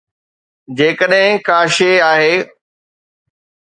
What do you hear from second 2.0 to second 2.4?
آهي.